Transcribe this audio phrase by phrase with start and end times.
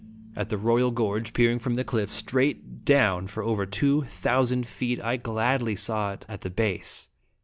[0.35, 4.99] At the Royal Gorge, peering from the cliff straight down for over two thousand feet,
[4.99, 7.09] I gladly saw It at the base.